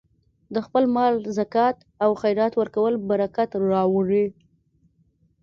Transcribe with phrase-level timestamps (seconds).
[0.53, 4.25] د خپل مال زکات او خیرات ورکول برکت راوړي.